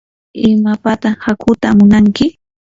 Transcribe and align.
¿imapataq 0.49 1.15
hakuuta 1.25 1.67
munanki? 1.77 2.25